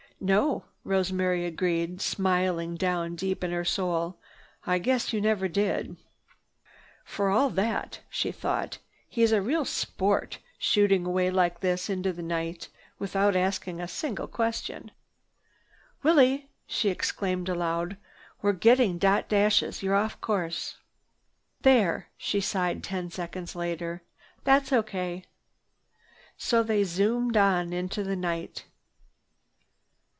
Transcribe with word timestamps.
"No," 0.23 0.65
Rosemary 0.83 1.45
agreed, 1.45 1.99
smiling 1.99 2.75
down 2.75 3.15
deep 3.15 3.43
in 3.43 3.49
her 3.49 3.65
soul, 3.65 4.19
"I 4.67 4.77
guess 4.77 5.11
you 5.11 5.19
never 5.19 5.47
did!" 5.47 5.97
"For 7.03 7.31
all 7.31 7.49
that," 7.49 8.01
she 8.07 8.31
thought, 8.31 8.77
"he's 9.09 9.31
a 9.31 9.41
real 9.41 9.65
sport, 9.65 10.37
shooting 10.59 11.07
away 11.07 11.31
like 11.31 11.61
this 11.61 11.89
into 11.89 12.13
the 12.13 12.21
night 12.21 12.69
without 12.99 13.35
asking 13.35 13.81
a 13.81 13.87
single 13.87 14.27
question." 14.27 14.91
"Willie!" 16.03 16.51
she 16.67 16.89
exclaimed 16.89 17.49
aloud, 17.49 17.97
"We're 18.43 18.53
getting 18.53 18.99
dot 18.99 19.27
dashes! 19.27 19.81
You're 19.81 19.95
off 19.95 20.11
the 20.21 20.25
course. 20.27 20.77
"There!" 21.63 22.09
she 22.15 22.41
sighed 22.41 22.83
ten 22.83 23.09
seconds 23.09 23.55
later. 23.55 24.03
"That's 24.43 24.71
O.K." 24.71 25.25
So 26.37 26.61
they 26.61 26.83
zoomed 26.83 27.37
on 27.37 27.73
into 27.73 28.03
the 28.03 28.15
night. 28.15 28.65